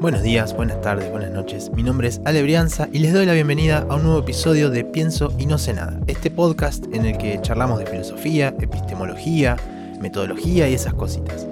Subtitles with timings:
[0.00, 1.70] Buenos días, buenas tardes, buenas noches.
[1.74, 4.82] Mi nombre es Ale Brianza y les doy la bienvenida a un nuevo episodio de
[4.82, 9.58] Pienso y no sé nada, este podcast en el que charlamos de filosofía, epistemología,
[10.00, 11.46] metodología y esas cositas.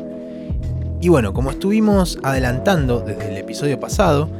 [0.98, 4.30] Y bueno, como estuvimos adelantando desde el episodio pasado,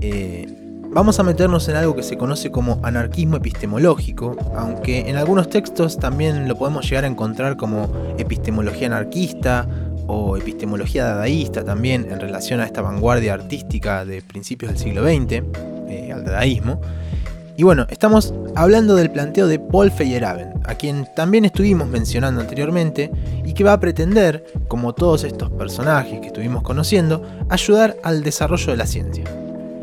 [0.00, 0.46] eh,
[0.88, 5.98] vamos a meternos en algo que se conoce como anarquismo epistemológico, aunque en algunos textos
[5.98, 9.68] también lo podemos llegar a encontrar como epistemología anarquista
[10.08, 15.44] o epistemología dadaísta también en relación a esta vanguardia artística de principios del siglo XX,
[15.88, 16.80] eh, al dadaísmo.
[17.56, 23.10] Y bueno, estamos hablando del planteo de Paul Feyerabend, a quien también estuvimos mencionando anteriormente
[23.44, 28.70] y que va a pretender, como todos estos personajes que estuvimos conociendo, ayudar al desarrollo
[28.70, 29.24] de la ciencia.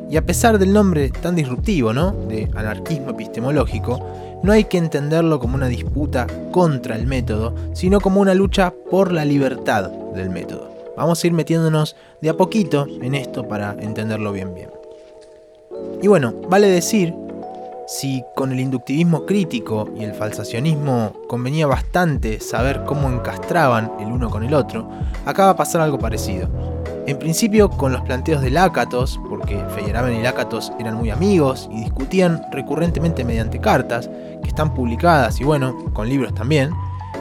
[0.09, 2.11] Y a pesar del nombre tan disruptivo, ¿no?
[2.11, 3.99] De anarquismo epistemológico,
[4.43, 9.12] no hay que entenderlo como una disputa contra el método, sino como una lucha por
[9.12, 10.70] la libertad del método.
[10.95, 14.70] Vamos a ir metiéndonos de a poquito en esto para entenderlo bien bien.
[16.01, 17.13] Y bueno, vale decir,
[17.87, 24.29] si con el inductivismo crítico y el falsacionismo convenía bastante saber cómo encastraban el uno
[24.29, 24.90] con el otro,
[25.25, 26.74] acá va a pasar algo parecido.
[27.07, 31.81] En principio con los planteos de Lácatos, porque Feyerabend y Lácatos eran muy amigos y
[31.81, 34.09] discutían recurrentemente mediante cartas,
[34.41, 36.71] que están publicadas y bueno, con libros también,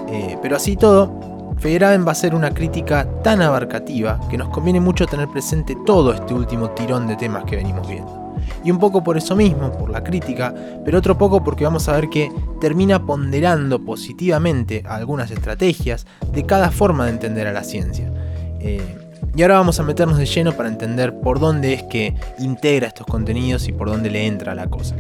[0.09, 4.81] eh, pero así todo, Feyerabend va a ser una crítica tan abarcativa que nos conviene
[4.81, 8.35] mucho tener presente todo este último tirón de temas que venimos viendo.
[8.65, 11.93] Y un poco por eso mismo, por la crítica, pero otro poco porque vamos a
[11.93, 18.11] ver que termina ponderando positivamente algunas estrategias de cada forma de entender a la ciencia.
[18.61, 19.04] Eh,
[19.37, 23.07] y ahora vamos a meternos de lleno para entender por dónde es que integra estos
[23.07, 24.97] contenidos y por dónde le entra la cosa.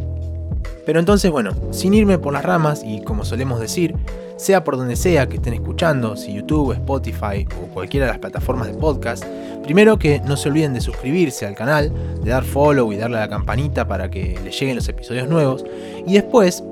[0.86, 3.94] Pero entonces, bueno, sin irme por las ramas y como solemos decir,
[4.36, 8.68] sea por donde sea que estén escuchando, si YouTube, Spotify o cualquiera de las plataformas
[8.68, 9.24] de podcast,
[9.62, 11.92] primero que no se olviden de suscribirse al canal,
[12.22, 15.64] de dar follow y darle a la campanita para que les lleguen los episodios nuevos,
[16.06, 16.62] y después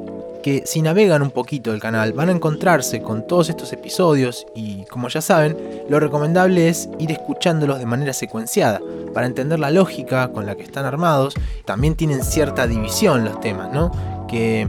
[0.43, 4.85] que si navegan un poquito el canal van a encontrarse con todos estos episodios y
[4.87, 5.57] como ya saben,
[5.89, 8.81] lo recomendable es ir escuchándolos de manera secuenciada
[9.15, 11.35] para entender la lógica con la que están armados.
[11.65, 13.93] También tienen cierta división los temas, ¿no?
[14.29, 14.69] Que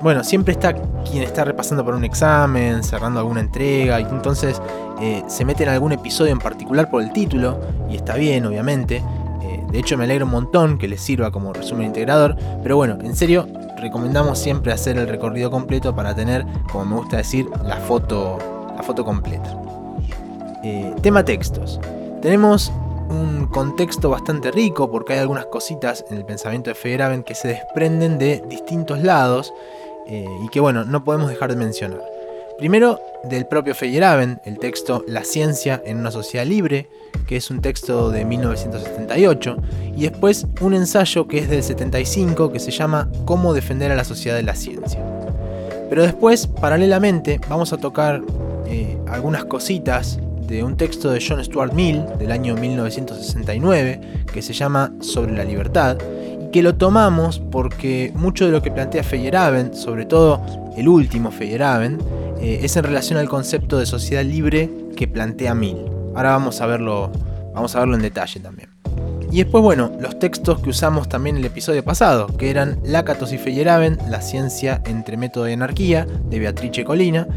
[0.00, 0.74] bueno, siempre está
[1.10, 4.60] quien está repasando por un examen, cerrando alguna entrega, y entonces
[5.00, 7.58] eh, se mete en algún episodio en particular por el título,
[7.90, 9.02] y está bien, obviamente.
[9.42, 12.98] Eh, de hecho, me alegra un montón que les sirva como resumen integrador, pero bueno,
[13.02, 13.48] en serio,
[13.80, 18.38] recomendamos siempre hacer el recorrido completo para tener, como me gusta decir, la foto,
[18.76, 19.56] la foto completa.
[20.64, 21.80] Eh, tema textos.
[22.20, 22.72] Tenemos
[23.08, 27.48] un contexto bastante rico porque hay algunas cositas en el pensamiento de Feyerabend que se
[27.48, 29.52] desprenden de distintos lados
[30.06, 32.02] eh, y que bueno, no podemos dejar de mencionar.
[32.58, 36.88] Primero, del propio Feyerabend, el texto La ciencia en una sociedad libre,
[37.28, 39.56] que es un texto de 1978,
[39.94, 44.04] y después un ensayo que es del 75 que se llama Cómo defender a la
[44.04, 44.98] sociedad de la ciencia.
[45.90, 48.22] Pero después, paralelamente, vamos a tocar
[48.66, 54.00] eh, algunas cositas de un texto de John Stuart Mill del año 1969
[54.32, 55.98] que se llama Sobre la libertad
[56.42, 60.40] y que lo tomamos porque mucho de lo que plantea Feyerabend, sobre todo
[60.78, 62.00] el último Feyerabend,
[62.40, 65.97] eh, es en relación al concepto de sociedad libre que plantea Mill.
[66.18, 67.12] Ahora vamos a verlo,
[67.54, 68.70] vamos a verlo en detalle también.
[69.30, 73.32] Y después, bueno, los textos que usamos también en el episodio pasado, que eran Lácatos
[73.32, 77.28] y Feyerabend, La ciencia entre método y anarquía, de Beatrice Colina,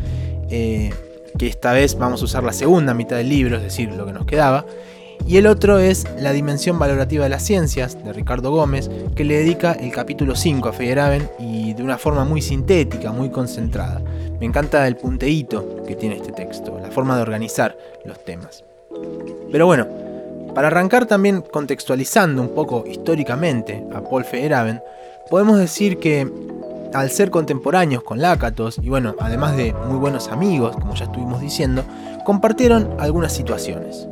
[0.50, 0.92] eh,
[1.38, 4.14] que esta vez vamos a usar la segunda mitad del libro, es decir, lo que
[4.14, 4.66] nos quedaba.
[5.28, 9.38] Y el otro es La dimensión valorativa de las ciencias, de Ricardo Gómez, que le
[9.38, 14.02] dedica el capítulo 5 a Feyerabend y de una forma muy sintética, muy concentrada.
[14.40, 18.64] Me encanta el punteíto que tiene este texto, la forma de organizar los temas.
[19.52, 19.88] Pero bueno,
[20.56, 24.82] para arrancar también contextualizando un poco históricamente a Paul Feyerabend,
[25.30, 26.28] podemos decir que
[26.94, 31.42] al ser contemporáneos con Lácatos y bueno, además de muy buenos amigos, como ya estuvimos
[31.42, 31.84] diciendo,
[32.26, 34.08] compartieron algunas situaciones.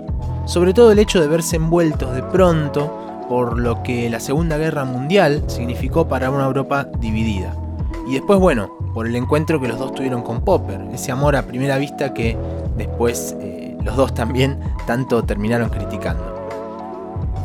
[0.46, 4.86] Sobre todo el hecho de verse envueltos de pronto por lo que la Segunda Guerra
[4.86, 7.56] Mundial significó para una Europa dividida.
[8.08, 11.44] Y después, bueno, por el encuentro que los dos tuvieron con Popper, ese amor a
[11.44, 12.36] primera vista que
[12.76, 16.36] después eh, los dos también tanto terminaron criticando.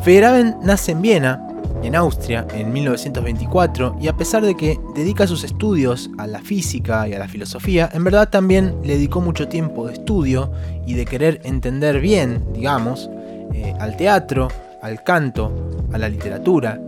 [0.03, 1.45] Feyerabend nace en Viena
[1.83, 7.07] en Austria en 1924 y a pesar de que dedica sus estudios a la física
[7.07, 10.51] y a la filosofía, en verdad también le dedicó mucho tiempo de estudio
[10.85, 13.09] y de querer entender bien, digamos,
[13.53, 14.47] eh, al teatro,
[14.81, 15.51] al canto,
[15.93, 16.79] a la literatura.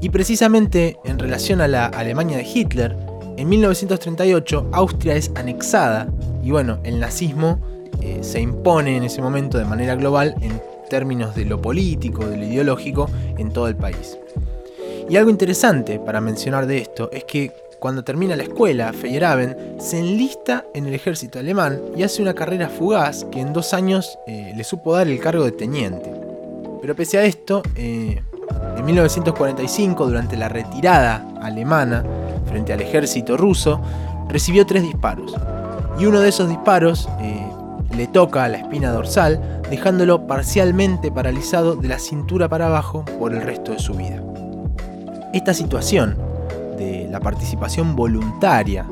[0.00, 2.96] Y precisamente en relación a la Alemania de Hitler,
[3.36, 6.08] en 1938 Austria es anexada
[6.42, 7.58] y bueno, el nazismo
[8.04, 10.60] eh, se impone en ese momento de manera global en
[10.90, 13.08] términos de lo político, de lo ideológico,
[13.38, 14.18] en todo el país.
[15.08, 19.98] Y algo interesante para mencionar de esto es que cuando termina la escuela, Feyerabend se
[19.98, 24.52] enlista en el ejército alemán y hace una carrera fugaz que en dos años eh,
[24.56, 26.10] le supo dar el cargo de teniente.
[26.80, 28.22] Pero pese a esto, eh,
[28.76, 32.04] en 1945, durante la retirada alemana
[32.46, 33.80] frente al ejército ruso,
[34.28, 35.34] recibió tres disparos.
[35.98, 37.08] Y uno de esos disparos
[37.96, 43.32] le toca a la espina dorsal, dejándolo parcialmente paralizado de la cintura para abajo por
[43.32, 44.22] el resto de su vida.
[45.32, 46.16] Esta situación
[46.76, 48.86] de la participación voluntaria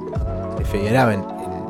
[0.56, 1.24] de Feyerabend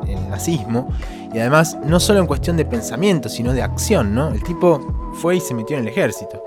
[0.07, 0.89] en, el nazismo,
[1.33, 4.29] y además no solo en cuestión de pensamiento, sino de acción, ¿no?
[4.29, 6.43] El tipo fue y se metió en el ejército.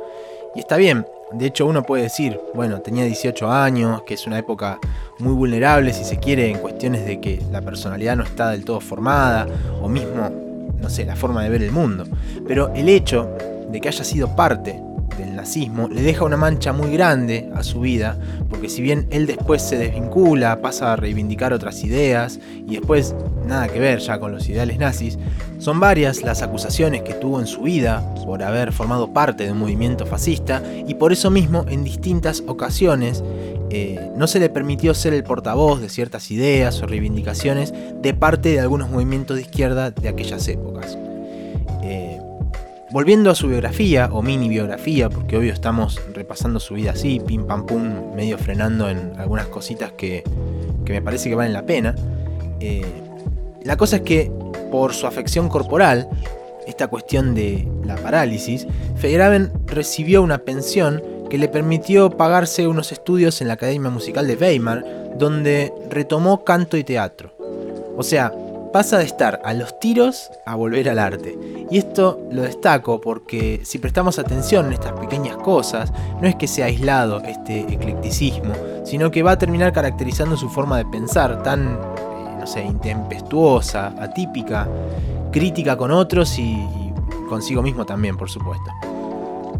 [0.53, 4.37] Y está bien, de hecho uno puede decir, bueno, tenía 18 años, que es una
[4.37, 4.79] época
[5.17, 8.79] muy vulnerable si se quiere en cuestiones de que la personalidad no está del todo
[8.79, 9.47] formada,
[9.81, 10.44] o mismo,
[10.81, 12.05] no sé, la forma de ver el mundo.
[12.47, 13.35] Pero el hecho
[13.69, 14.81] de que haya sido parte
[15.17, 18.17] del nazismo le deja una mancha muy grande a su vida,
[18.49, 23.67] porque si bien él después se desvincula, pasa a reivindicar otras ideas y después nada
[23.67, 25.17] que ver ya con los ideales nazis,
[25.59, 29.59] son varias las acusaciones que tuvo en su vida por haber formado parte de un
[29.59, 33.23] movimiento fascista y por eso mismo en distintas ocasiones
[33.77, 38.49] eh, no se le permitió ser el portavoz de ciertas ideas o reivindicaciones de parte
[38.49, 40.97] de algunos movimientos de izquierda de aquellas épocas.
[42.95, 47.45] Volviendo a su biografía, o mini biografía, porque obvio estamos repasando su vida así, pim
[47.45, 50.23] pam pum, medio frenando en algunas cositas que,
[50.87, 51.93] me parece que valen la pena.
[52.61, 52.85] Eh,
[53.63, 54.31] la cosa es que
[54.71, 56.07] por su afección corporal,
[56.67, 63.41] esta cuestión de la parálisis, Feyerabend recibió una pensión que le permitió pagarse unos estudios
[63.41, 64.85] en la Academia Musical de Weimar,
[65.17, 67.31] donde retomó canto y teatro.
[67.97, 68.31] O sea,
[68.75, 71.37] pasa de estar a los tiros a volver al arte.
[71.71, 76.45] Y esto lo destaco porque si prestamos atención en estas pequeñas cosas, no es que
[76.45, 81.69] sea aislado este eclecticismo, sino que va a terminar caracterizando su forma de pensar tan,
[81.69, 84.67] eh, no sé, intempestuosa, atípica,
[85.31, 86.93] crítica con otros y, y
[87.29, 88.71] consigo mismo también, por supuesto.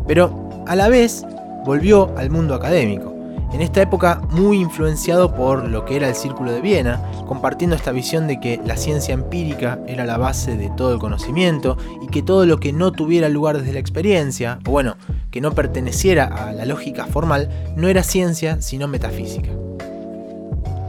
[0.05, 1.25] Pero a la vez
[1.65, 3.15] volvió al mundo académico
[3.55, 7.93] en esta época muy influenciado por lo que era el Círculo de Viena, compartiendo esta
[7.93, 12.21] visión de que la ciencia empírica era la base de todo el conocimiento y que
[12.21, 14.97] todo lo que no tuviera lugar desde la experiencia, o bueno,
[15.31, 19.51] que no perteneciera a la lógica formal, no era ciencia sino metafísica.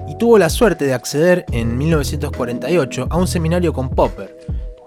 [0.09, 4.36] Y tuvo la suerte de acceder en 1948 a un seminario con Popper,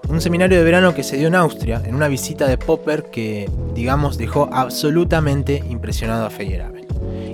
[0.09, 3.49] un seminario de verano que se dio en Austria, en una visita de Popper que,
[3.75, 6.87] digamos, dejó absolutamente impresionado a Feyerabend.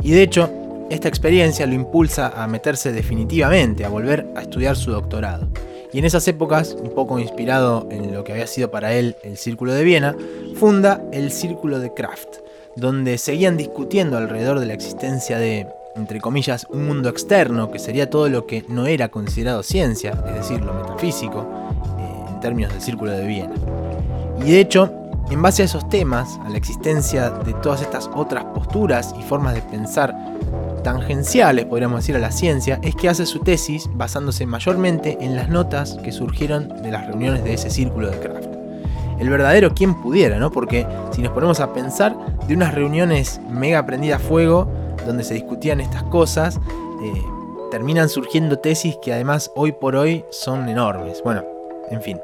[0.04, 0.50] Y de hecho,
[0.89, 5.48] esta experiencia lo impulsa a meterse definitivamente, a volver a estudiar su doctorado.
[5.94, 9.38] Y en esas épocas, un poco inspirado en lo que había sido para él el
[9.38, 10.16] Círculo de Viena,
[10.56, 12.27] funda el Círculo de Kraft,
[12.75, 18.10] donde seguían discutiendo alrededor de la existencia de, entre comillas, un mundo externo, que sería
[18.10, 21.48] todo lo que no era considerado ciencia, es decir, lo metafísico,
[22.35, 23.53] en términos del Círculo de Viena.
[24.39, 24.93] Y de hecho,
[25.31, 29.55] en base a esos temas, a la existencia de todas estas otras posturas y formas
[29.55, 30.15] de pensar
[30.83, 35.50] tangenciales, podríamos decir, a la ciencia, es que hace su tesis basándose mayormente en las
[35.50, 38.50] notas que surgieron de las reuniones de ese círculo de Kraft.
[39.19, 40.51] El verdadero quien pudiera, ¿no?
[40.51, 42.15] Porque si nos ponemos a pensar
[42.48, 44.67] de unas reuniones mega prendidas a fuego,
[45.07, 46.60] donde se discutían estas cosas,
[47.01, 47.24] eh,
[47.71, 51.21] terminan surgiendo tesis que además hoy por hoy son enormes.
[51.24, 51.54] Bueno,
[51.92, 52.20] en fin.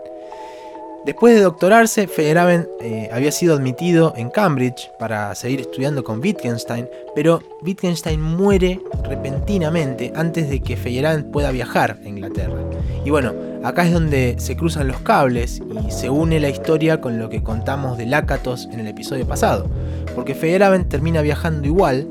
[1.06, 6.88] Después de doctorarse, Feyerabend eh, había sido admitido en Cambridge para seguir estudiando con Wittgenstein,
[7.16, 12.62] pero Wittgenstein muere repentinamente antes de que Feyerabend pueda viajar a Inglaterra.
[13.04, 17.18] Y bueno, acá es donde se cruzan los cables y se une la historia con
[17.18, 19.66] lo que contamos de Lakatos en el episodio pasado,
[20.14, 22.08] porque Feyerabend termina viajando igual,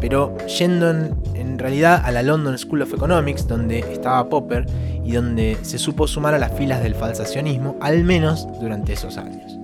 [0.00, 4.64] pero yendo en, realidad a la London School of Economics, donde estaba Popper,
[5.04, 9.58] y donde se supo sumar a las filas del falsacionismo, al menos durante esos años.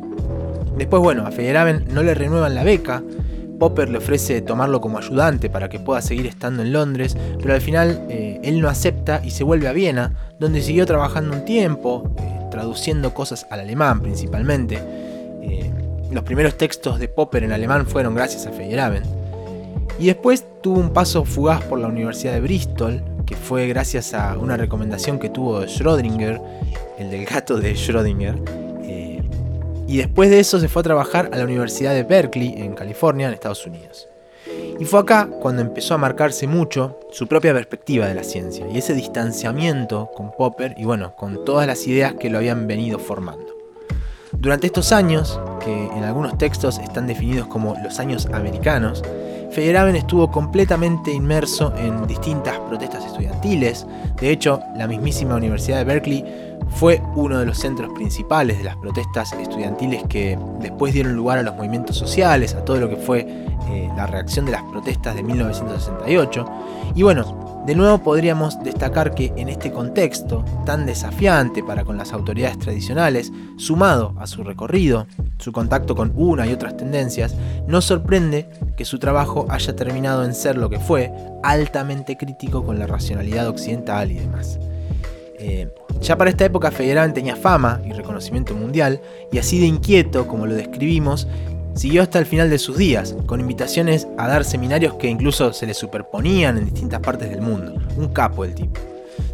[0.77, 3.03] Después, bueno, a Feyerabend no le renuevan la beca,
[3.59, 7.61] Popper le ofrece tomarlo como ayudante para que pueda seguir estando en Londres, pero al
[7.61, 12.15] final eh, él no acepta y se vuelve a Viena, donde siguió trabajando un tiempo,
[12.19, 14.79] eh, traduciendo cosas al alemán principalmente.
[15.43, 15.71] Eh,
[16.11, 19.16] los primeros textos de Popper en alemán fueron gracias a Feyerabend.
[19.99, 24.37] Y después tuvo un paso fugaz por la Universidad de Bristol, que fue gracias a
[24.37, 26.41] una recomendación que tuvo Schrödinger,
[26.99, 28.37] el del gato de Schrödinger.
[28.85, 29.23] Eh,
[29.89, 33.29] y después de eso se fue a trabajar a la Universidad de Berkeley, en California,
[33.29, 34.09] en Estados Unidos.
[34.79, 38.77] Y fue acá cuando empezó a marcarse mucho su propia perspectiva de la ciencia y
[38.77, 43.57] ese distanciamiento con Popper y bueno, con todas las ideas que lo habían venido formando.
[44.33, 49.03] Durante estos años, que en algunos textos están definidos como los años americanos,
[49.51, 53.87] Feyerabend estuvo completamente inmerso en distintas protestas estudiantiles.
[54.21, 56.25] De hecho, la mismísima Universidad de Berkeley
[56.71, 61.43] fue uno de los centros principales de las protestas estudiantiles que después dieron lugar a
[61.43, 65.23] los movimientos sociales, a todo lo que fue eh, la reacción de las protestas de
[65.23, 66.45] 1968.
[66.95, 72.13] Y bueno, de nuevo podríamos destacar que en este contexto tan desafiante para con las
[72.13, 75.09] autoridades tradicionales, sumado a su recorrido,
[75.39, 77.35] su contacto con una y otras tendencias,
[77.67, 82.79] nos sorprende que su trabajo haya terminado en ser lo que fue, altamente crítico con
[82.79, 84.61] la racionalidad occidental y demás.
[85.41, 85.69] Eh,
[86.01, 89.01] ya para esta época Federán tenía fama y reconocimiento mundial,
[89.33, 91.27] y así de inquieto como lo describimos,
[91.77, 95.67] Siguió hasta el final de sus días, con invitaciones a dar seminarios que incluso se
[95.67, 97.75] le superponían en distintas partes del mundo.
[97.97, 98.81] Un capo el tipo.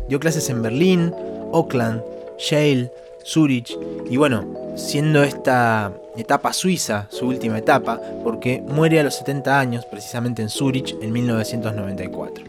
[0.09, 1.15] Dio clases en Berlín,
[1.53, 2.03] Auckland,
[2.51, 2.91] Yale,
[3.25, 3.79] Zurich
[4.11, 4.45] y bueno,
[4.75, 10.49] siendo esta etapa suiza su última etapa, porque muere a los 70 años precisamente en
[10.49, 12.45] Zurich en 1994.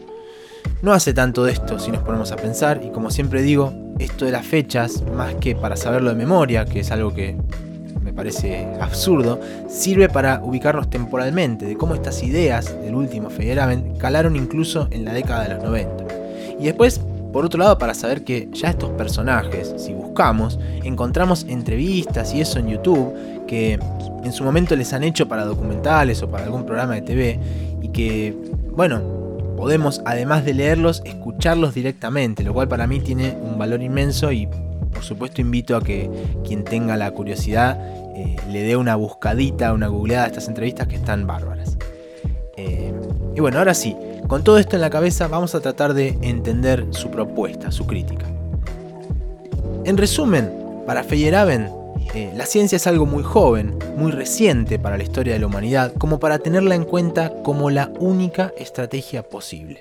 [0.82, 4.24] No hace tanto de esto si nos ponemos a pensar y como siempre digo, esto
[4.24, 7.36] de las fechas, más que para saberlo de memoria, que es algo que
[8.14, 14.88] parece absurdo, sirve para ubicarnos temporalmente de cómo estas ideas del último Feyerabend calaron incluso
[14.90, 16.04] en la década de los 90.
[16.58, 17.00] Y después,
[17.32, 22.58] por otro lado, para saber que ya estos personajes, si buscamos, encontramos entrevistas y eso
[22.58, 23.12] en YouTube
[23.46, 23.78] que
[24.24, 27.40] en su momento les han hecho para documentales o para algún programa de TV
[27.82, 28.34] y que,
[28.74, 29.02] bueno,
[29.56, 34.46] podemos además de leerlos, escucharlos directamente, lo cual para mí tiene un valor inmenso y
[34.46, 36.08] por supuesto invito a que
[36.46, 37.78] quien tenga la curiosidad
[38.14, 41.76] eh, le dé una buscadita, una googleada a estas entrevistas que están bárbaras.
[42.56, 42.92] Eh,
[43.34, 43.96] y bueno, ahora sí,
[44.28, 48.26] con todo esto en la cabeza vamos a tratar de entender su propuesta, su crítica.
[49.84, 50.50] En resumen,
[50.86, 51.68] para Feyerabend,
[52.14, 55.92] eh, la ciencia es algo muy joven, muy reciente para la historia de la humanidad,
[55.98, 59.80] como para tenerla en cuenta como la única estrategia posible.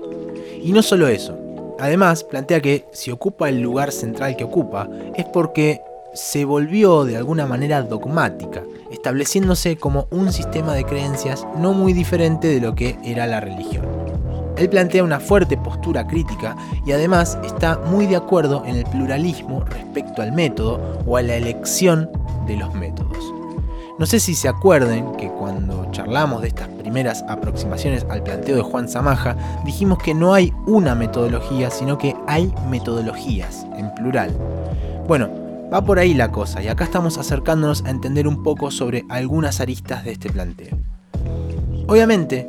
[0.63, 1.37] Y no solo eso,
[1.79, 5.81] además plantea que si ocupa el lugar central que ocupa, es porque
[6.13, 12.47] se volvió de alguna manera dogmática, estableciéndose como un sistema de creencias no muy diferente
[12.47, 13.85] de lo que era la religión.
[14.55, 16.55] Él plantea una fuerte postura crítica
[16.85, 21.35] y además está muy de acuerdo en el pluralismo respecto al método o a la
[21.35, 22.09] elección
[22.45, 23.17] de los métodos.
[23.97, 28.61] No sé si se acuerden que cuando charlamos de estas primeras aproximaciones al planteo de
[28.61, 34.31] Juan Samaja, dijimos que no hay una metodología, sino que hay metodologías, en plural.
[35.07, 35.42] Bueno,
[35.73, 39.59] Va por ahí la cosa y acá estamos acercándonos a entender un poco sobre algunas
[39.59, 40.77] aristas de este planteo.
[41.87, 42.47] Obviamente,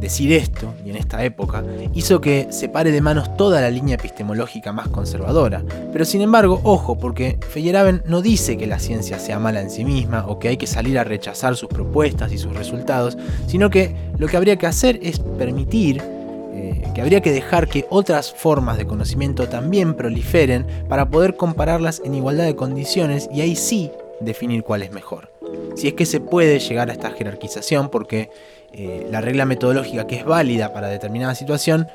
[0.00, 1.62] decir esto, y en esta época,
[1.94, 5.62] hizo que se pare de manos toda la línea epistemológica más conservadora,
[5.92, 9.84] pero sin embargo, ojo, porque Feyerabend no dice que la ciencia sea mala en sí
[9.84, 13.94] misma o que hay que salir a rechazar sus propuestas y sus resultados, sino que
[14.18, 16.02] lo que habría que hacer es permitir
[16.98, 22.16] que habría que dejar que otras formas de conocimiento también proliferen para poder compararlas en
[22.16, 25.30] igualdad de condiciones y ahí sí definir cuál es mejor.
[25.76, 28.30] Si es que se puede llegar a esta jerarquización porque
[28.72, 31.86] eh, la regla metodológica que es válida para determinada situación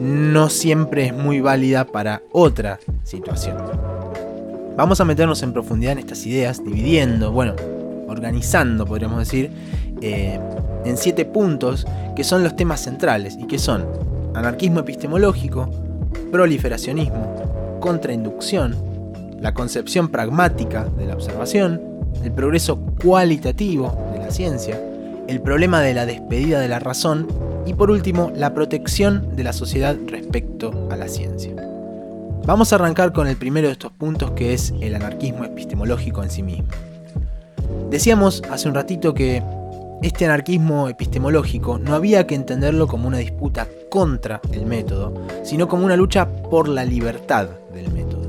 [0.00, 3.58] no siempre es muy válida para otra situación.
[4.76, 7.54] Vamos a meternos en profundidad en estas ideas, dividiendo, bueno,
[8.08, 9.52] organizando, podríamos decir,
[10.02, 10.40] eh,
[10.84, 11.86] en siete puntos
[12.16, 15.68] que son los temas centrales y que son anarquismo epistemológico,
[16.30, 18.76] proliferacionismo, contrainducción,
[19.40, 21.80] la concepción pragmática de la observación,
[22.22, 24.80] el progreso cualitativo de la ciencia,
[25.26, 27.28] el problema de la despedida de la razón
[27.66, 31.54] y por último la protección de la sociedad respecto a la ciencia.
[32.46, 36.30] Vamos a arrancar con el primero de estos puntos que es el anarquismo epistemológico en
[36.30, 36.68] sí mismo.
[37.90, 39.42] Decíamos hace un ratito que
[40.02, 45.84] este anarquismo epistemológico no había que entenderlo como una disputa contra el método, sino como
[45.84, 48.28] una lucha por la libertad del método.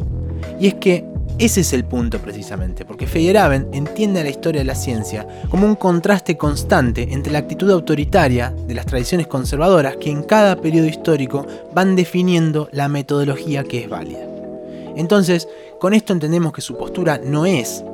[0.59, 1.05] Y es que
[1.38, 5.65] ese es el punto precisamente, porque Feyerabend entiende a la historia de la ciencia como
[5.65, 10.88] un contraste constante entre la actitud autoritaria de las tradiciones conservadoras que en cada periodo
[10.88, 14.19] histórico van definiendo la metodología que es válida.
[14.97, 15.47] Entonces,
[15.79, 17.85] con esto entendemos que su postura no es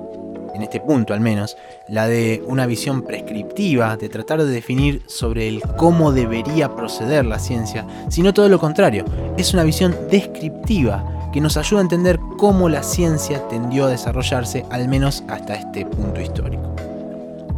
[0.56, 1.58] en este punto al menos,
[1.88, 7.40] la de una visión prescriptiva, de tratar de definir sobre el cómo debería proceder la
[7.40, 9.06] ciencia, sino todo lo contrario,
[9.38, 14.66] es una visión descriptiva que nos ayuda a entender cómo la ciencia tendió a desarrollarse,
[14.70, 16.74] al menos hasta este punto histórico.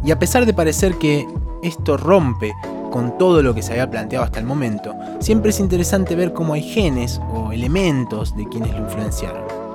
[0.04, 1.26] Y a pesar de parecer que
[1.62, 2.52] esto rompe
[2.90, 6.54] con todo lo que se había planteado hasta el momento, siempre es interesante ver cómo
[6.54, 9.67] hay genes o elementos de quienes lo influenciaron.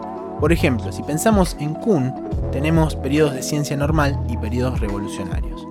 [0.44, 2.14] Por ejemplo, si pensamos en Kuhn,
[2.52, 5.66] tenemos periodos de ciencia normal y periodos revolucionarios.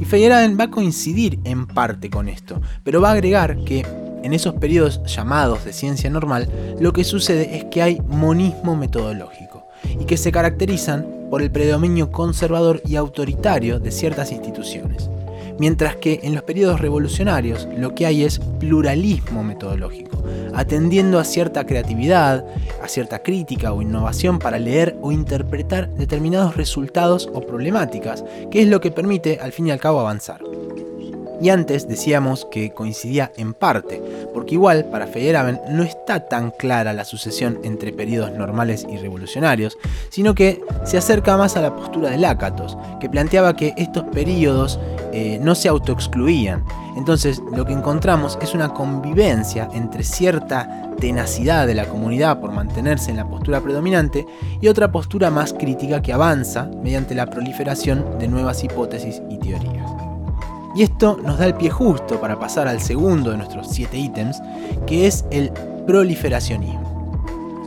[0.00, 3.84] Y Feyerabend va a coincidir en parte con esto, pero va a agregar que
[4.22, 6.48] en esos periodos llamados de ciencia normal,
[6.80, 9.66] lo que sucede es que hay monismo metodológico
[10.00, 15.10] y que se caracterizan por el predominio conservador y autoritario de ciertas instituciones
[15.58, 20.22] mientras que en los periodos revolucionarios lo que hay es pluralismo metodológico,
[20.54, 22.44] atendiendo a cierta creatividad,
[22.82, 28.68] a cierta crítica o innovación para leer o interpretar determinados resultados o problemáticas, que es
[28.68, 30.53] lo que permite al fin y al cabo avanzar.
[31.40, 36.92] Y antes decíamos que coincidía en parte, porque igual para Feyerabend no está tan clara
[36.92, 39.76] la sucesión entre periodos normales y revolucionarios,
[40.10, 44.78] sino que se acerca más a la postura de Lácatos, que planteaba que estos periodos
[45.12, 46.64] eh, no se autoexcluían.
[46.96, 53.10] Entonces lo que encontramos es una convivencia entre cierta tenacidad de la comunidad por mantenerse
[53.10, 54.26] en la postura predominante
[54.60, 60.03] y otra postura más crítica que avanza mediante la proliferación de nuevas hipótesis y teorías.
[60.74, 64.40] Y esto nos da el pie justo para pasar al segundo de nuestros siete ítems,
[64.86, 65.52] que es el
[65.86, 66.84] proliferacionismo.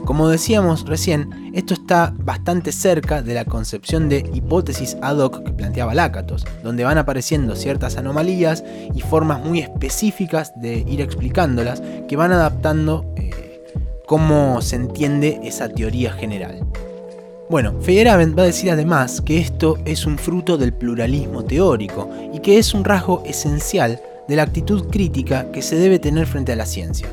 [0.08, 5.52] Como decíamos recién, esto está bastante cerca de la concepción de hipótesis ad hoc que
[5.52, 12.16] planteaba Lácatos, donde van apareciendo ciertas anomalías y formas muy específicas de ir explicándolas que
[12.16, 13.64] van adaptando eh,
[14.06, 16.66] cómo se entiende esa teoría general.
[17.50, 22.40] Bueno, Feyerabend va a decir además que esto es un fruto del pluralismo teórico y
[22.40, 26.58] que es un rasgo esencial de la actitud crítica que se debe tener frente a
[26.58, 27.08] la ciencia.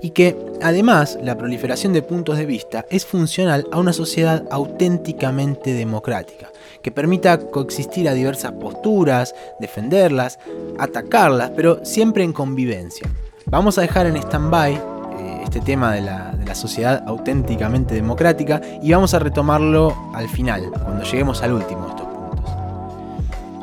[0.00, 5.74] Y que, además, la proliferación de puntos de vista es funcional a una sociedad auténticamente
[5.74, 10.38] democrática, que permita coexistir a diversas posturas, defenderlas,
[10.78, 13.06] atacarlas, pero siempre en convivencia.
[13.44, 14.95] Vamos a dejar en stand-by
[15.56, 21.42] este tema de la, sociedad auténticamente democrática y vamos a retomarlo al final, cuando lleguemos
[21.42, 22.50] al último de estos puntos.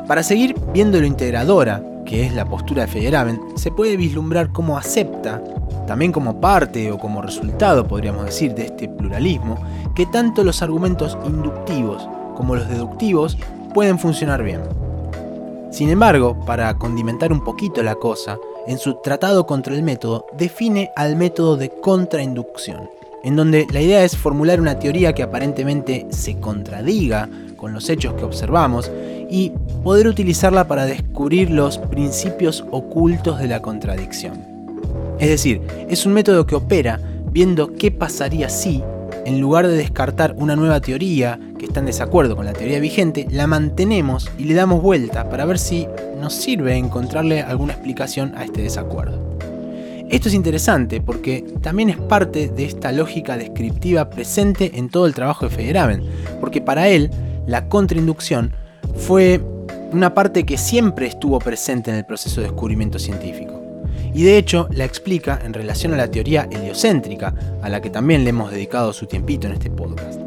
[0.06, 4.76] Para seguir viendo lo integradora, que es la postura de Feyerabend, se puede vislumbrar cómo
[4.76, 5.42] acepta,
[5.86, 9.56] también como parte o como resultado, podríamos decir, de este pluralismo,
[9.94, 13.38] que tanto los argumentos inductivos como los deductivos
[13.72, 14.60] pueden funcionar bien.
[15.70, 20.90] Sin embargo, para condimentar un poquito la cosa, en su Tratado contra el Método, define
[20.96, 22.88] al método de contrainducción,
[23.22, 28.14] en donde la idea es formular una teoría que aparentemente se contradiga con los hechos
[28.14, 28.90] que observamos
[29.30, 34.42] y poder utilizarla para descubrir los principios ocultos de la contradicción.
[35.18, 37.00] Es decir, es un método que opera
[37.30, 38.82] viendo qué pasaría si
[39.24, 43.26] en lugar de descartar una nueva teoría que está en desacuerdo con la teoría vigente,
[43.30, 45.86] la mantenemos y le damos vuelta para ver si
[46.20, 49.38] nos sirve encontrarle alguna explicación a este desacuerdo.
[50.10, 55.14] Esto es interesante porque también es parte de esta lógica descriptiva presente en todo el
[55.14, 56.04] trabajo de Feyerabend,
[56.40, 57.10] porque para él
[57.46, 58.52] la contrainducción
[58.94, 59.40] fue
[59.92, 63.63] una parte que siempre estuvo presente en el proceso de descubrimiento científico
[64.14, 68.24] y de hecho la explica en relación a la teoría heliocéntrica, a la que también
[68.24, 70.20] le hemos dedicado su tiempito en este podcast.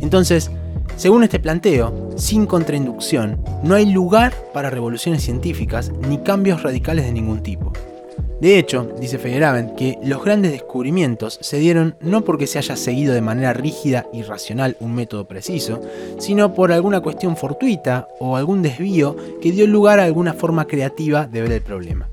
[0.00, 0.50] Entonces,
[0.96, 7.12] según este planteo, sin contrainducción, no hay lugar para revoluciones científicas ni cambios radicales de
[7.12, 7.72] ningún tipo.
[8.40, 13.14] De hecho, dice Feyerabend que los grandes descubrimientos se dieron no porque se haya seguido
[13.14, 15.80] de manera rígida y racional un método preciso,
[16.18, 21.26] sino por alguna cuestión fortuita o algún desvío que dio lugar a alguna forma creativa
[21.26, 22.08] de ver el problema.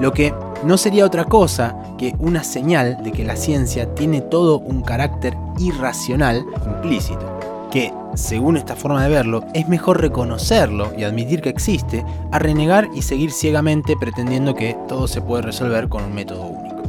[0.00, 0.32] Lo que
[0.64, 5.36] no sería otra cosa que una señal de que la ciencia tiene todo un carácter
[5.58, 7.38] irracional implícito,
[7.70, 12.88] que, según esta forma de verlo, es mejor reconocerlo y admitir que existe a renegar
[12.94, 16.82] y seguir ciegamente pretendiendo que todo se puede resolver con un método único.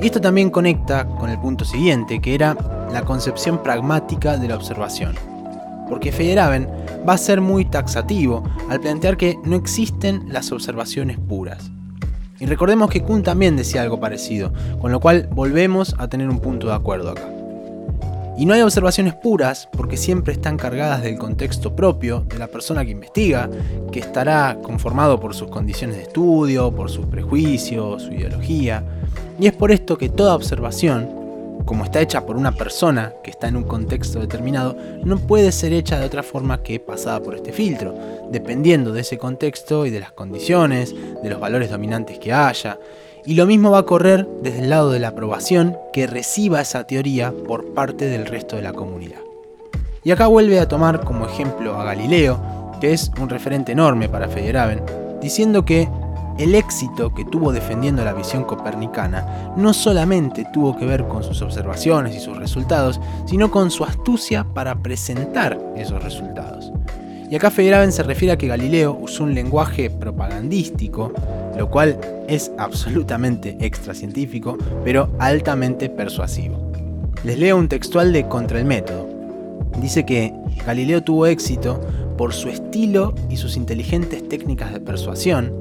[0.00, 2.56] Y esto también conecta con el punto siguiente, que era
[2.92, 5.14] la concepción pragmática de la observación.
[5.88, 6.68] Porque Feyerabend
[7.08, 11.73] va a ser muy taxativo al plantear que no existen las observaciones puras
[12.40, 16.40] y recordemos que Kuhn también decía algo parecido, con lo cual volvemos a tener un
[16.40, 17.28] punto de acuerdo acá.
[18.36, 22.84] Y no hay observaciones puras porque siempre están cargadas del contexto propio de la persona
[22.84, 23.48] que investiga,
[23.92, 28.84] que estará conformado por sus condiciones de estudio, por sus prejuicios, su ideología.
[29.38, 31.23] Y es por esto que toda observación,
[31.64, 35.72] como está hecha por una persona que está en un contexto determinado, no puede ser
[35.72, 37.94] hecha de otra forma que pasada por este filtro,
[38.30, 42.78] dependiendo de ese contexto y de las condiciones, de los valores dominantes que haya.
[43.24, 46.86] Y lo mismo va a correr desde el lado de la aprobación que reciba esa
[46.86, 49.20] teoría por parte del resto de la comunidad.
[50.02, 52.38] Y acá vuelve a tomar como ejemplo a Galileo,
[52.80, 54.82] que es un referente enorme para Feyerabend,
[55.22, 55.88] diciendo que
[56.38, 61.42] el éxito que tuvo defendiendo la visión copernicana no solamente tuvo que ver con sus
[61.42, 66.72] observaciones y sus resultados, sino con su astucia para presentar esos resultados.
[67.30, 71.12] Y acá Feyerabend se refiere a que Galileo usó un lenguaje propagandístico,
[71.56, 76.70] lo cual es absolutamente extracientífico, pero altamente persuasivo.
[77.24, 79.08] Les leo un textual de Contra el Método.
[79.80, 80.32] Dice que
[80.66, 81.80] Galileo tuvo éxito
[82.18, 85.52] por su estilo y sus inteligentes técnicas de persuasión,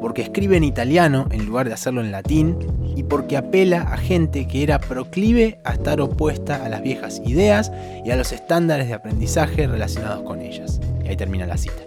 [0.00, 2.56] porque escribe en italiano en lugar de hacerlo en latín,
[2.96, 7.70] y porque apela a gente que era proclive a estar opuesta a las viejas ideas
[8.04, 10.80] y a los estándares de aprendizaje relacionados con ellas.
[11.04, 11.82] Y ahí termina la cita.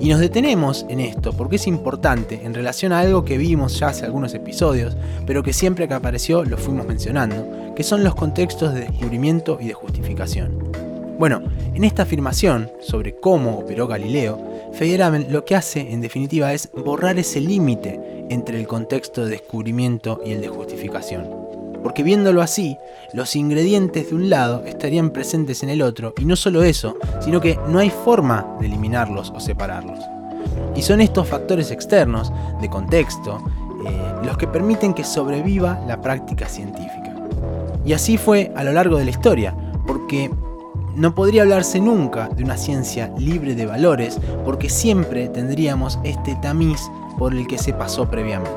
[0.00, 3.88] Y nos detenemos en esto porque es importante en relación a algo que vimos ya
[3.88, 8.74] hace algunos episodios, pero que siempre que apareció lo fuimos mencionando, que son los contextos
[8.74, 10.70] de descubrimiento y de justificación.
[11.18, 11.42] Bueno,
[11.74, 14.38] en esta afirmación sobre cómo operó Galileo,
[14.74, 20.20] Feyerabend lo que hace en definitiva es borrar ese límite entre el contexto de descubrimiento
[20.24, 21.28] y el de justificación.
[21.82, 22.76] Porque viéndolo así,
[23.12, 27.40] los ingredientes de un lado estarían presentes en el otro, y no solo eso, sino
[27.40, 29.98] que no hay forma de eliminarlos o separarlos.
[30.74, 33.44] Y son estos factores externos, de contexto,
[33.86, 37.14] eh, los que permiten que sobreviva la práctica científica.
[37.84, 39.54] Y así fue a lo largo de la historia,
[39.86, 40.30] porque
[40.96, 46.80] no podría hablarse nunca de una ciencia libre de valores porque siempre tendríamos este tamiz
[47.18, 48.50] por el que se pasó previamente.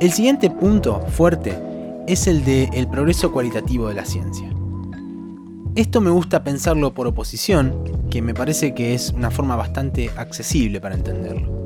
[0.00, 1.58] El siguiente punto fuerte
[2.06, 4.48] es el de el progreso cualitativo de la ciencia.
[5.74, 7.74] Esto me gusta pensarlo por oposición,
[8.10, 11.65] que me parece que es una forma bastante accesible para entenderlo.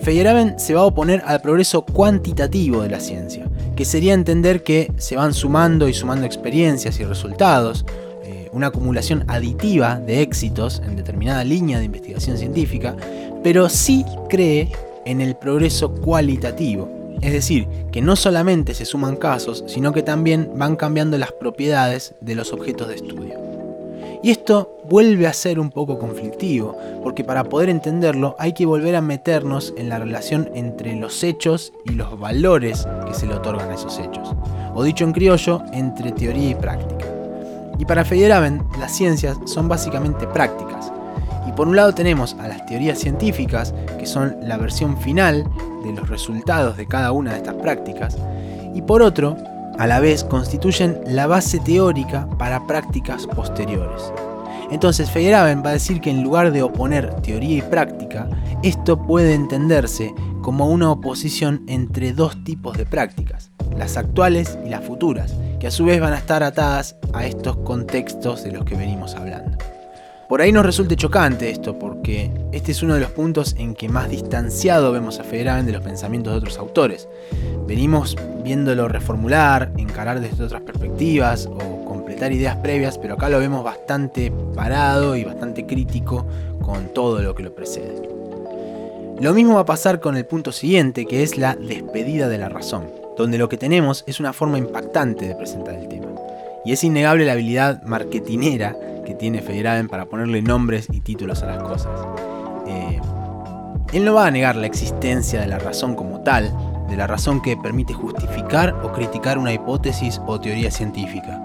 [0.00, 4.92] Feyerabend se va a oponer al progreso cuantitativo de la ciencia, que sería entender que
[4.96, 7.84] se van sumando y sumando experiencias y resultados,
[8.24, 12.96] eh, una acumulación aditiva de éxitos en determinada línea de investigación científica,
[13.42, 14.70] pero sí cree
[15.04, 16.88] en el progreso cualitativo,
[17.20, 22.14] es decir, que no solamente se suman casos, sino que también van cambiando las propiedades
[22.20, 23.47] de los objetos de estudio.
[24.22, 28.96] Y esto vuelve a ser un poco conflictivo, porque para poder entenderlo hay que volver
[28.96, 33.70] a meternos en la relación entre los hechos y los valores que se le otorgan
[33.70, 34.34] a esos hechos,
[34.74, 37.06] o dicho en criollo, entre teoría y práctica.
[37.78, 40.92] Y para Feyerabend, las ciencias son básicamente prácticas.
[41.46, 45.44] Y por un lado tenemos a las teorías científicas, que son la versión final
[45.84, 48.18] de los resultados de cada una de estas prácticas,
[48.74, 49.36] y por otro
[49.78, 54.12] a la vez constituyen la base teórica para prácticas posteriores.
[54.70, 58.28] Entonces Feyerabend va a decir que en lugar de oponer teoría y práctica,
[58.62, 60.12] esto puede entenderse
[60.42, 65.70] como una oposición entre dos tipos de prácticas, las actuales y las futuras, que a
[65.70, 69.58] su vez van a estar atadas a estos contextos de los que venimos hablando.
[70.28, 73.88] Por ahí nos resulte chocante esto, porque este es uno de los puntos en que
[73.88, 77.08] más distanciado vemos a Feyerabend de los pensamientos de otros autores.
[77.68, 83.62] Venimos viéndolo reformular, encarar desde otras perspectivas o completar ideas previas, pero acá lo vemos
[83.62, 86.26] bastante parado y bastante crítico
[86.62, 88.08] con todo lo que lo precede.
[89.20, 92.48] Lo mismo va a pasar con el punto siguiente, que es la despedida de la
[92.48, 92.86] razón,
[93.18, 96.06] donde lo que tenemos es una forma impactante de presentar el tema.
[96.64, 101.46] Y es innegable la habilidad marketinera que tiene Feyerabend para ponerle nombres y títulos a
[101.48, 102.00] las cosas.
[102.66, 102.98] Eh,
[103.92, 106.50] él no va a negar la existencia de la razón como tal,
[106.88, 111.42] de la razón que permite justificar o criticar una hipótesis o teoría científica.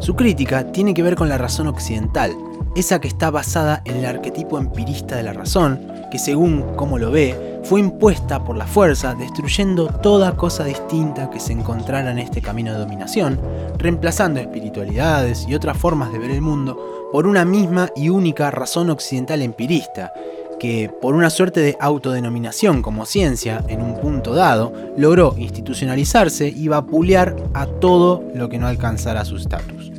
[0.00, 2.36] Su crítica tiene que ver con la razón occidental,
[2.74, 7.10] esa que está basada en el arquetipo empirista de la razón, que según cómo lo
[7.10, 12.40] ve, fue impuesta por la fuerza, destruyendo toda cosa distinta que se encontrara en este
[12.40, 13.40] camino de dominación,
[13.76, 18.90] reemplazando espiritualidades y otras formas de ver el mundo por una misma y única razón
[18.90, 20.12] occidental empirista,
[20.58, 26.68] que por una suerte de autodenominación como ciencia en un punto dado, logró institucionalizarse y
[26.68, 29.92] vapulear a todo lo que no alcanzara su estatus.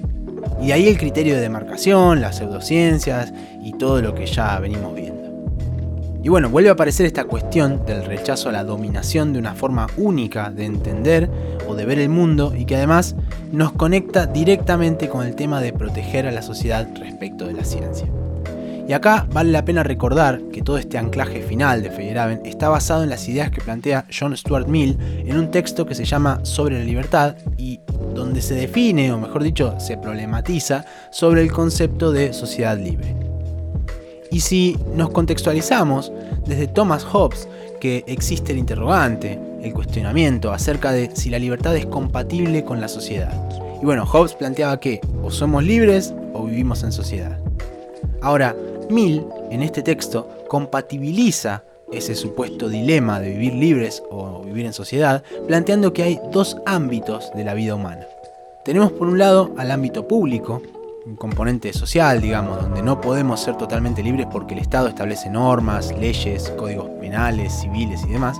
[0.61, 4.93] Y de ahí el criterio de demarcación, las pseudociencias y todo lo que ya venimos
[4.93, 5.19] viendo.
[6.21, 9.87] Y bueno, vuelve a aparecer esta cuestión del rechazo a la dominación de una forma
[9.95, 11.29] única de entender
[11.65, 13.15] o de ver el mundo y que además
[13.53, 18.07] nos conecta directamente con el tema de proteger a la sociedad respecto de la ciencia.
[18.89, 23.03] Y acá vale la pena recordar que todo este anclaje final de Feyerabend está basado
[23.03, 24.97] en las ideas que plantea John Stuart Mill
[25.27, 27.81] en un texto que se llama Sobre la libertad y
[28.15, 33.15] donde se define, o mejor dicho, se problematiza sobre el concepto de sociedad libre.
[34.31, 36.11] Y si nos contextualizamos
[36.47, 37.47] desde Thomas Hobbes,
[37.79, 42.87] que existe el interrogante, el cuestionamiento acerca de si la libertad es compatible con la
[42.87, 43.39] sociedad.
[43.83, 47.37] Y bueno, Hobbes planteaba que o somos libres o vivimos en sociedad.
[48.21, 48.55] Ahora,
[48.89, 55.23] Mill, en este texto, compatibiliza ese supuesto dilema de vivir libres o vivir en sociedad,
[55.47, 58.05] planteando que hay dos ámbitos de la vida humana.
[58.65, 60.61] Tenemos por un lado al ámbito público,
[61.05, 65.91] un componente social, digamos, donde no podemos ser totalmente libres porque el Estado establece normas,
[65.97, 68.39] leyes, códigos penales, civiles y demás.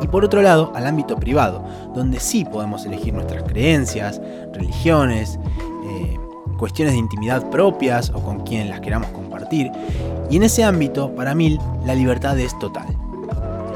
[0.00, 4.20] Y por otro lado, al ámbito privado, donde sí podemos elegir nuestras creencias,
[4.52, 5.38] religiones,
[5.88, 6.18] eh,
[6.58, 9.25] cuestiones de intimidad propias o con quien las queramos compartir.
[9.50, 12.86] Y en ese ámbito, para Mill, la libertad es total.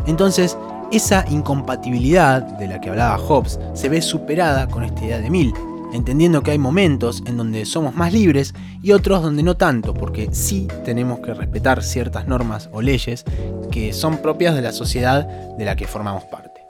[0.06, 0.56] Entonces,
[0.90, 5.54] esa incompatibilidad de la que hablaba Hobbes se ve superada con esta idea de Mill,
[5.92, 10.28] entendiendo que hay momentos en donde somos más libres y otros donde no tanto, porque
[10.32, 13.24] sí tenemos que respetar ciertas normas o leyes
[13.70, 16.64] que son propias de la sociedad de la que formamos parte.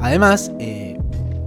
[0.00, 0.98] Además, eh,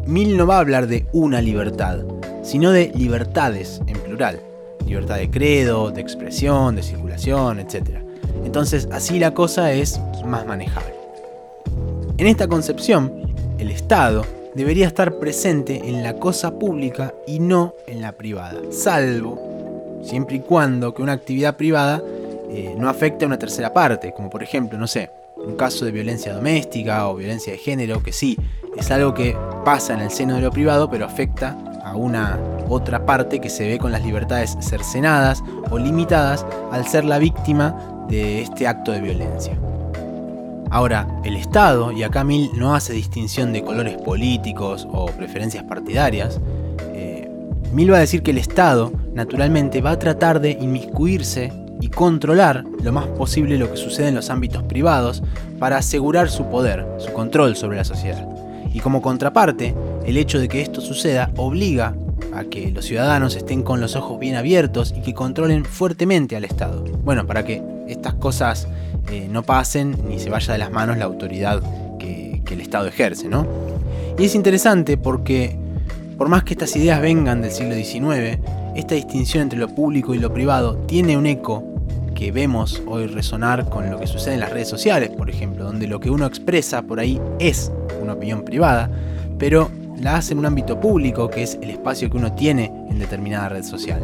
[0.06, 2.00] Mill no va a hablar de una libertad,
[2.44, 4.40] sino de libertades en plural.
[4.86, 8.00] Libertad de credo, de expresión, de circulación, etc.
[8.44, 10.94] Entonces así la cosa es más manejable.
[12.18, 13.12] En esta concepción,
[13.58, 20.02] el Estado debería estar presente en la cosa pública y no en la privada, salvo
[20.04, 22.02] siempre y cuando que una actividad privada
[22.50, 25.92] eh, no afecte a una tercera parte, como por ejemplo, no sé, un caso de
[25.92, 28.38] violencia doméstica o violencia de género, que sí,
[28.78, 33.06] es algo que pasa en el seno de lo privado, pero afecta a una otra
[33.06, 38.42] parte que se ve con las libertades cercenadas o limitadas al ser la víctima de
[38.42, 39.58] este acto de violencia.
[40.72, 46.42] Ahora, el Estado, y acá Mill no hace distinción de colores políticos o preferencias partidarias,
[46.94, 47.30] eh,
[47.72, 52.64] Mill va a decir que el Estado, naturalmente, va a tratar de inmiscuirse y controlar
[52.82, 55.22] lo más posible lo que sucede en los ámbitos privados
[55.60, 58.28] para asegurar su poder, su control sobre la sociedad.
[58.74, 61.96] Y como contraparte, el hecho de que esto suceda obliga
[62.34, 66.44] a que los ciudadanos estén con los ojos bien abiertos y que controlen fuertemente al
[66.44, 66.84] Estado.
[67.04, 68.68] Bueno, para que estas cosas
[69.12, 71.62] eh, no pasen ni se vaya de las manos la autoridad
[72.00, 73.48] que, que el Estado ejerce, ¿no?
[74.18, 75.58] Y es interesante porque,
[76.18, 78.40] por más que estas ideas vengan del siglo XIX,
[78.76, 81.64] esta distinción entre lo público y lo privado tiene un eco
[82.14, 85.88] que vemos hoy resonar con lo que sucede en las redes sociales, por ejemplo, donde
[85.88, 88.90] lo que uno expresa por ahí es una opinión privada,
[89.38, 93.00] pero la hace en un ámbito público, que es el espacio que uno tiene en
[93.00, 94.02] determinada red social.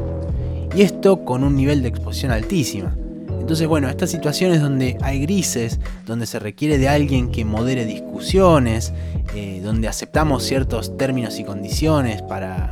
[0.75, 2.95] Y esto con un nivel de exposición altísima.
[3.39, 8.93] Entonces, bueno, estas situaciones donde hay grises, donde se requiere de alguien que modere discusiones,
[9.35, 12.69] eh, donde aceptamos ciertos términos y condiciones para,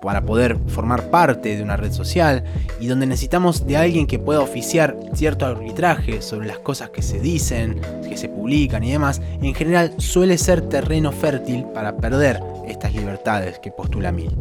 [0.00, 2.44] para poder formar parte de una red social
[2.80, 7.18] y donde necesitamos de alguien que pueda oficiar cierto arbitraje sobre las cosas que se
[7.18, 12.94] dicen, que se publican y demás, en general suele ser terreno fértil para perder estas
[12.94, 14.36] libertades que postula Mill.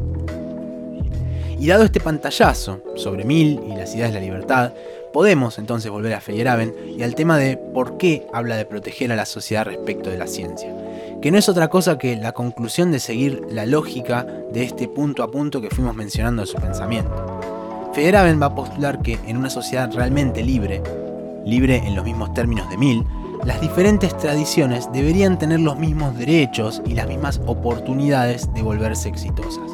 [1.58, 4.74] Y dado este pantallazo sobre Mill y las ideas de la libertad,
[5.14, 9.16] podemos entonces volver a Feyerabend y al tema de por qué habla de proteger a
[9.16, 10.76] la sociedad respecto de la ciencia
[11.22, 15.24] que no es otra cosa que la conclusión de seguir la lógica de este punto
[15.24, 17.40] a punto que fuimos mencionando de su pensamiento.
[17.94, 20.84] Federaven va a postular que en una sociedad realmente libre,
[21.46, 23.06] libre en los mismos términos de Mill,
[23.46, 29.72] las diferentes tradiciones deberían tener los mismos derechos y las mismas oportunidades de volverse exitosas.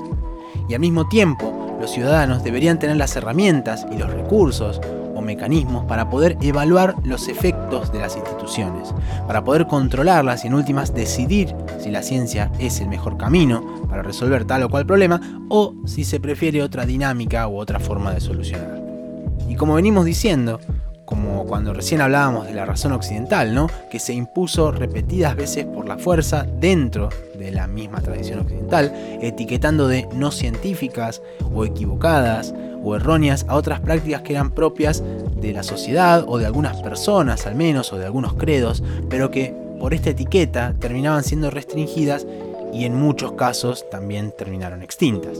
[0.67, 4.79] Y al mismo tiempo, los ciudadanos deberían tener las herramientas y los recursos
[5.21, 8.93] mecanismos para poder evaluar los efectos de las instituciones,
[9.27, 14.03] para poder controlarlas y en últimas decidir si la ciencia es el mejor camino para
[14.03, 18.21] resolver tal o cual problema o si se prefiere otra dinámica u otra forma de
[18.21, 18.81] solucionar.
[19.47, 20.59] Y como venimos diciendo,
[21.11, 23.67] como cuando recién hablábamos de la razón occidental, ¿no?
[23.89, 29.89] que se impuso repetidas veces por la fuerza dentro de la misma tradición occidental, etiquetando
[29.89, 31.21] de no científicas
[31.53, 35.03] o equivocadas o erróneas a otras prácticas que eran propias
[35.35, 39.53] de la sociedad o de algunas personas al menos o de algunos credos, pero que
[39.81, 42.25] por esta etiqueta terminaban siendo restringidas
[42.71, 45.39] y en muchos casos también terminaron extintas.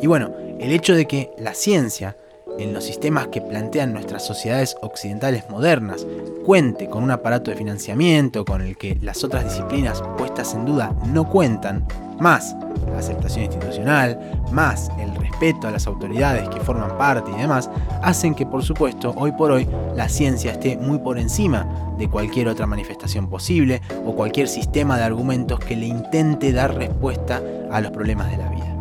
[0.00, 2.16] Y bueno, el hecho de que la ciencia
[2.58, 6.06] en los sistemas que plantean nuestras sociedades occidentales modernas
[6.44, 10.94] cuente con un aparato de financiamiento con el que las otras disciplinas puestas en duda
[11.06, 11.86] no cuentan,
[12.20, 12.54] más
[12.90, 17.70] la aceptación institucional, más el respeto a las autoridades que forman parte y demás,
[18.02, 21.66] hacen que por supuesto hoy por hoy la ciencia esté muy por encima
[21.98, 27.42] de cualquier otra manifestación posible o cualquier sistema de argumentos que le intente dar respuesta
[27.70, 28.73] a los problemas de la vida.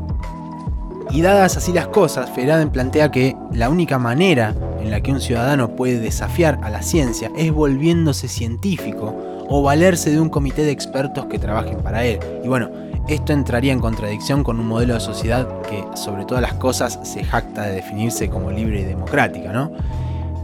[1.14, 5.22] Y dadas así las cosas, Feraden plantea que la única manera en la que un
[5.22, 9.16] ciudadano puede desafiar a la ciencia es volviéndose científico
[9.48, 12.20] o valerse de un comité de expertos que trabajen para él.
[12.44, 12.72] Y bueno,
[13.08, 17.24] esto entraría en contradicción con un modelo de sociedad que sobre todas las cosas se
[17.24, 19.72] jacta de definirse como libre y democrática, ¿no?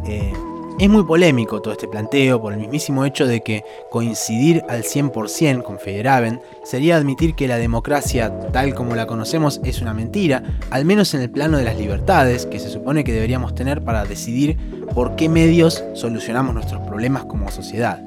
[0.06, 0.32] Eh,
[0.80, 5.62] Es muy polémico todo este planteo por el mismísimo hecho de que coincidir al 100%
[5.62, 10.86] con Federaven sería admitir que la democracia tal como la conocemos es una mentira, al
[10.86, 14.58] menos en el plano de las libertades que se supone que deberíamos tener para decidir
[14.96, 18.02] por qué medios solucionamos nuestros problemas como sociedad.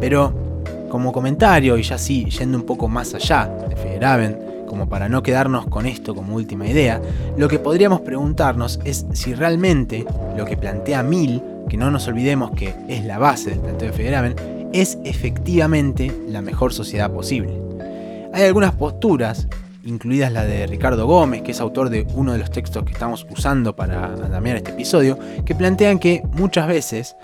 [0.00, 0.34] Pero,
[0.90, 5.22] como comentario, y ya sí yendo un poco más allá de Federaven, como para no
[5.22, 7.00] quedarnos con esto como última idea,
[7.36, 10.04] lo que podríamos preguntarnos es si realmente
[10.36, 13.96] lo que plantea Mill que no nos olvidemos que es la base del planteo de
[13.96, 14.36] Federaven,
[14.72, 17.52] es efectivamente la mejor sociedad posible.
[18.32, 19.48] Hay algunas posturas,
[19.84, 23.26] incluidas la de Ricardo Gómez, que es autor de uno de los textos que estamos
[23.30, 27.16] usando para andamiar este episodio, que plantean que muchas veces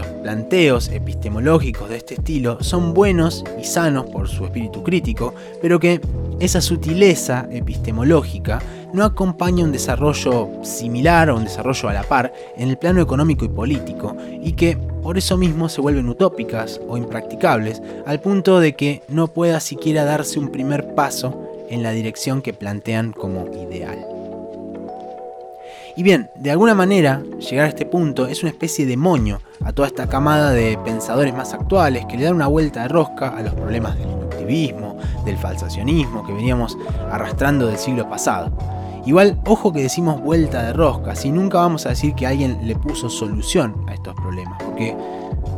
[0.00, 5.78] los planteos epistemológicos de este estilo son buenos y sanos por su espíritu crítico, pero
[5.78, 6.00] que
[6.40, 8.60] esa sutileza epistemológica
[8.92, 13.44] no acompaña un desarrollo similar o un desarrollo a la par en el plano económico
[13.44, 18.74] y político, y que por eso mismo se vuelven utópicas o impracticables, al punto de
[18.74, 24.09] que no pueda siquiera darse un primer paso en la dirección que plantean como ideal.
[25.96, 29.72] Y bien, de alguna manera, llegar a este punto es una especie de moño a
[29.72, 33.42] toda esta camada de pensadores más actuales que le dan una vuelta de rosca a
[33.42, 36.78] los problemas del inductivismo, del falsacionismo que veníamos
[37.10, 38.52] arrastrando del siglo pasado.
[39.06, 42.76] Igual, ojo que decimos vuelta de rosca, si nunca vamos a decir que alguien le
[42.76, 44.94] puso solución a estos problemas, porque,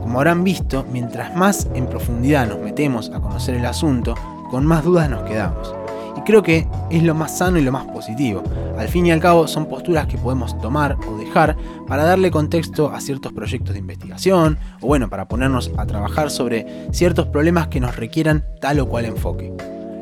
[0.00, 4.14] como habrán visto, mientras más en profundidad nos metemos a conocer el asunto,
[4.50, 5.81] con más dudas nos quedamos.
[6.16, 8.42] Y creo que es lo más sano y lo más positivo.
[8.78, 12.90] Al fin y al cabo son posturas que podemos tomar o dejar para darle contexto
[12.90, 17.80] a ciertos proyectos de investigación o bueno, para ponernos a trabajar sobre ciertos problemas que
[17.80, 19.52] nos requieran tal o cual enfoque.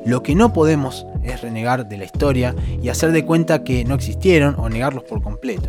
[0.04, 3.94] Lo que no podemos es renegar de la historia y hacer de cuenta que no
[3.94, 5.68] existieron o negarlos por completo.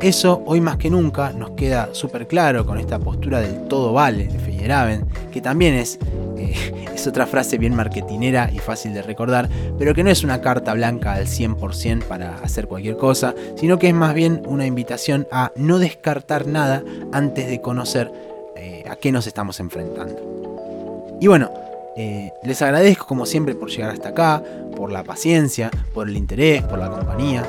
[0.00, 4.28] Eso hoy más que nunca nos queda súper claro con esta postura del todo vale
[4.28, 5.98] de Feyerabend, que también es,
[6.36, 10.40] eh, es otra frase bien marketinera y fácil de recordar, pero que no es una
[10.40, 15.26] carta blanca al 100% para hacer cualquier cosa, sino que es más bien una invitación
[15.32, 18.12] a no descartar nada antes de conocer
[18.56, 21.18] eh, a qué nos estamos enfrentando.
[21.20, 21.50] Y bueno,
[21.96, 24.42] eh, les agradezco como siempre por llegar hasta acá,
[24.76, 27.44] por la paciencia, por el interés, por la compañía.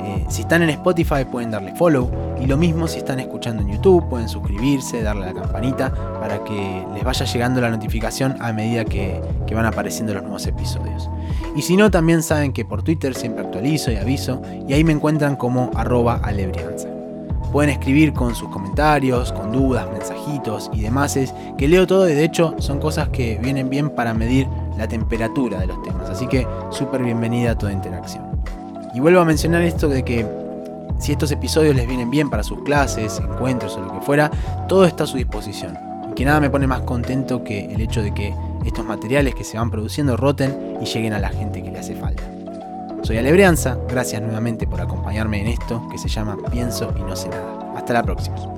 [0.00, 2.08] Eh, si están en Spotify pueden darle follow
[2.40, 6.44] y lo mismo si están escuchando en YouTube pueden suscribirse, darle a la campanita para
[6.44, 11.10] que les vaya llegando la notificación a medida que, que van apareciendo los nuevos episodios.
[11.56, 14.92] Y si no, también saben que por Twitter siempre actualizo y aviso y ahí me
[14.92, 16.97] encuentran como arroba alebrianza.
[17.52, 21.18] Pueden escribir con sus comentarios, con dudas, mensajitos y demás,
[21.56, 25.60] que leo todo y de hecho son cosas que vienen bien para medir la temperatura
[25.60, 28.24] de los temas, así que súper bienvenida a toda interacción.
[28.94, 30.26] Y vuelvo a mencionar esto de que
[30.98, 34.30] si estos episodios les vienen bien para sus clases, encuentros o lo que fuera,
[34.68, 35.76] todo está a su disposición.
[36.10, 38.34] Y que nada me pone más contento que el hecho de que
[38.64, 41.94] estos materiales que se van produciendo roten y lleguen a la gente que le hace
[41.94, 42.37] falta.
[43.02, 47.28] Soy Alebrianza, gracias nuevamente por acompañarme en esto que se llama Pienso y no sé
[47.28, 47.72] nada.
[47.76, 48.57] Hasta la próxima.